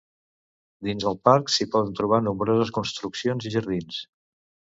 Dins 0.87 1.03
el 1.11 1.19
parc, 1.29 1.51
s'hi 1.55 1.67
poden 1.75 1.91
trobar 1.99 2.21
nombroses 2.29 2.73
construccions 2.79 3.47
i 3.49 3.53
jardins. 3.59 4.01